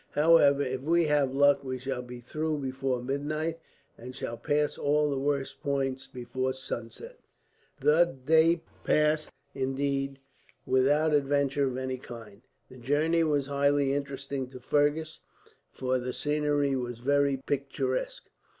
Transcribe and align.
However, 0.13 0.63
if 0.63 0.81
we 0.81 1.05
have 1.05 1.31
luck 1.31 1.63
we 1.63 1.77
shall 1.77 2.01
be 2.01 2.21
through 2.21 2.57
before 2.57 3.03
midnight, 3.03 3.59
and 3.99 4.15
shall 4.15 4.35
pass 4.35 4.75
all 4.75 5.11
the 5.11 5.19
worst 5.19 5.61
points 5.61 6.07
before 6.07 6.53
sunset." 6.53 7.19
The 7.79 8.05
day 8.25 8.63
passed, 8.83 9.29
indeed, 9.53 10.17
without 10.65 11.13
adventure 11.13 11.67
of 11.67 11.77
any 11.77 11.99
kind. 11.99 12.41
The 12.67 12.77
journey 12.77 13.23
was 13.23 13.45
highly 13.45 13.93
interesting 13.93 14.47
to 14.49 14.59
Fergus, 14.59 15.21
for 15.69 15.99
the 15.99 16.13
scenery 16.15 16.75
was 16.75 16.97
very 16.97 17.37
picturesque. 17.37 18.27